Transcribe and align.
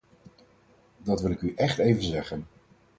Dat 0.97 1.21
wil 1.21 1.31
ik 1.31 1.41
u 1.41 1.53
echt 1.55 1.77
even 1.77 2.03
zeggen. 2.03 2.47